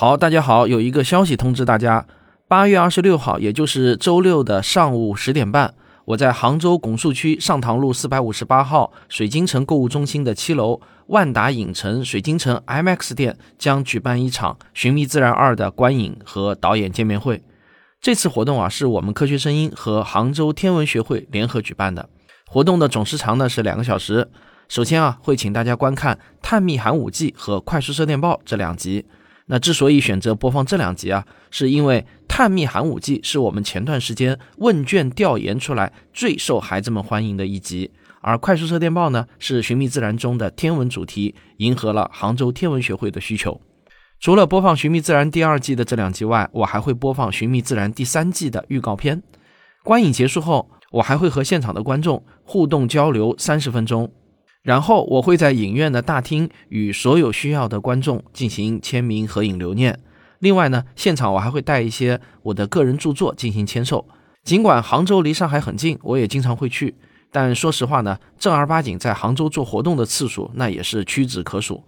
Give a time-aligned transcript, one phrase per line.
[0.00, 2.06] 好，大家好，有一个消息通知大家，
[2.46, 5.74] 八月二十六号，也就是周六的上午十点半，
[6.04, 17.42] 我在杭州拱墅区上塘路四百五十八号水晶城购物中心的七楼万达影城水晶城 IMAX 店将举办一场《寻觅自然二》的观影和导演见面会。
[18.00, 22.08] 这次活动啊，是我们科学声音和杭州天文学会联合举办的。
[22.46, 24.30] 活动的总时长呢是两个小时。
[24.68, 29.04] 首先啊，会请大家观看《探秘寒武纪》和《快速射电报》这两集。
[29.50, 43.60] 那之所以选择播放这两集啊，是因为《探秘寒武纪》是我们前段时间问卷调研出来最受孩子们欢迎的一集，而《快速射电报》呢是《寻觅自然》中的天文主题，迎合了杭州天文学会的需求。
[44.20, 49.22] 除了播放《寻觅自然》第二季的这两集外，我还会播放《寻觅自然》第三季的预告片。
[49.82, 54.12] 观影结束后，我还会和现场的观众互动交流三十分钟。
[54.68, 59.98] 然后我会在影院的大厅与所有需要的观众进行签名、合影、留念。
[60.40, 64.06] 另外呢，现场我还会带一些我的个人著作进行签售。
[64.44, 66.94] 尽管杭州离上海很近，我也经常会去，
[67.32, 71.82] 但说实话呢，正儿八经在杭州做活动的次数那也是屈指可数。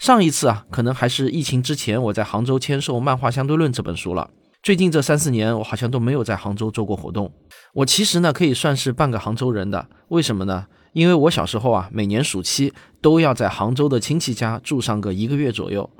[0.00, 4.28] 上一次啊，可能还是疫情之前我在杭州签售《漫画相对论》这本书了。
[4.60, 7.32] 最近这三四年，我好像都没有在杭州做过活动。
[7.74, 9.86] 我其实呢，可以算是半个杭州人的。
[10.08, 10.66] 为什么呢？
[10.94, 15.90] 因为我小时候啊，每年暑期都要在杭州的亲戚家住上个一个月左右。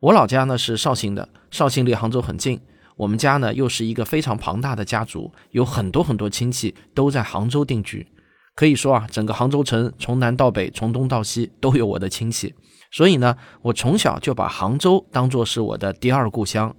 [0.00, 2.58] 我老家呢是绍兴的，绍兴离杭州很近。
[2.96, 8.06] 我们家呢又是一个非常庞大的家族，有很多很多亲戚都在杭州定居。
[8.54, 12.54] 可以说啊，整个杭州城从南到北，从东到西都有我的亲戚。
[12.90, 16.74] 所以呢，我从小就把杭州当作是我的第二故乡。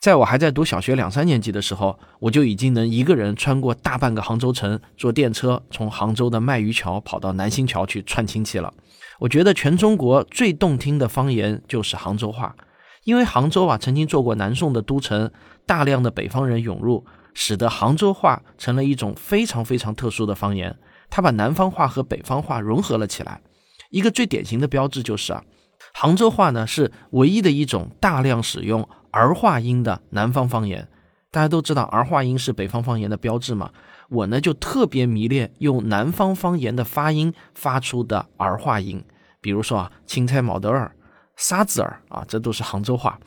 [0.00, 8.72] 在我还在读小学两三年级的时候，我就已经能一个人穿过大半个杭州城，坐电车从杭州的卖鱼桥跑到南新桥去串亲戚了。
[9.18, 12.56] 我觉得全中国最动听的方言就是杭州话，
[13.04, 15.30] 因为杭州啊曾经做过南宋的都城，
[15.66, 17.04] 大量的北方人涌入，
[17.34, 20.74] 使得杭州话成了一种非常非常特殊的方言。
[21.10, 23.42] 它把南方话和北方话融合了起来。
[23.90, 25.44] 一个最典型的标志就是啊，
[25.92, 28.88] 杭州话呢是唯一的一种大量使用。
[29.10, 30.88] 儿化音的南方方言，
[31.30, 33.70] 大家都知道儿化音是北方方言的标志嘛。
[34.08, 39.04] 我呢就特别迷恋用南方方言的发音发出的儿化音，
[39.40, 40.94] 比如说啊，青菜毛德尔、
[41.36, 43.20] 沙子儿啊，这都是杭州话。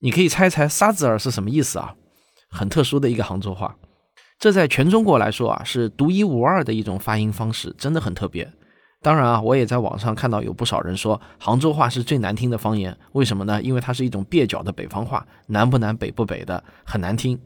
[0.00, 1.94] 你可以猜猜沙子儿是什么意思啊？
[2.50, 3.76] 很特殊的一个杭州话，
[4.38, 8.52] 这在全中国来说啊是独一无二的一种发音方式，真的很特别。
[9.06, 13.62] 当然啊，我也在网上看到有不少人说杭州话是最难听的方言，为什么呢？
[13.62, 17.38] 因为它是一种蹩脚的北方话，南不南北不北的，很难听。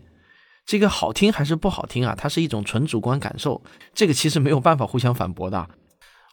[0.64, 2.14] 这个好听还是不好听啊？
[2.16, 3.60] 它是一种纯主观感受，
[3.92, 5.68] 这个其实没有办法互相反驳的。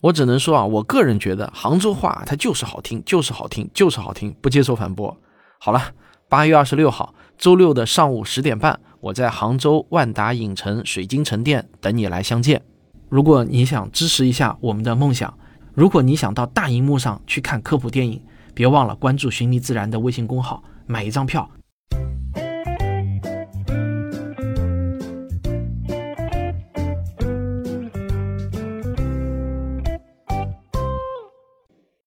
[0.04, 5.18] 我只能说啊，我个人觉得杭州话它就是好听，就是好听，就是好听，不接受反驳。
[5.60, 5.92] 好了，
[6.30, 12.62] 八月二十六号周六的上午十点半，我在杭州万达影城水晶城店等你来相见。
[13.10, 15.34] 如果你想支持一下我们的梦想，
[15.74, 18.22] 如果你想到大荧幕上去看科普电影，
[18.54, 21.50] 别忘了关注“寻觅自然”的微信公号，买一张票。